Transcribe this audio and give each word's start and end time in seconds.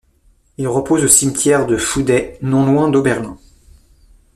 Il 0.57 0.67
repose 0.67 1.03
au 1.03 1.07
cimetière 1.07 1.67
de 1.67 1.77
Fouday, 1.77 2.39
non 2.41 2.65
loin 2.65 2.89
d'Oberlin. 2.89 3.37